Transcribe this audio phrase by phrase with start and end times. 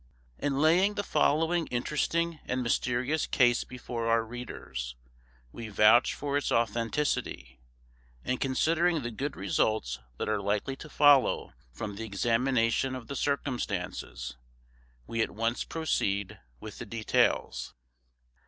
[0.39, 4.95] In laying the following interesting and mysterious case before our readers,
[5.51, 7.59] we vouch for its authenticity,
[8.25, 13.15] and considering the good results that are likely to follow from the examination of the
[13.15, 14.35] circumstances,
[15.05, 17.75] we at once proceed with the details.